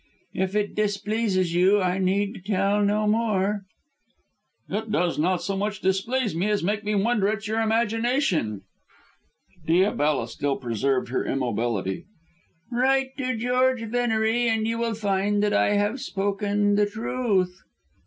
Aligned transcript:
"If 0.33 0.55
it 0.55 0.73
displeases 0.73 1.53
you 1.53 1.79
I 1.79 1.99
need 1.99 2.41
tell 2.47 2.81
no 2.83 3.05
more." 3.05 3.65
"It 4.67 4.91
does 4.91 5.19
not 5.19 5.43
so 5.43 5.55
much 5.55 5.79
displease 5.79 6.33
me 6.35 6.49
as 6.49 6.63
make 6.63 6.83
me 6.83 6.95
wonder 6.95 7.27
at 7.27 7.47
your 7.47 7.61
imagination." 7.61 8.63
Diabella 9.67 10.27
still 10.27 10.55
preserved 10.55 11.09
her 11.09 11.23
immobility. 11.23 12.05
"Write 12.71 13.15
to 13.17 13.37
George 13.37 13.83
Venery 13.83 14.47
and 14.49 14.67
you 14.67 14.79
will 14.79 14.95
find 14.95 15.43
that 15.43 15.53
I 15.53 15.73
have 15.73 16.01
spoken 16.01 16.73
the 16.77 16.87
truth." 16.87 17.61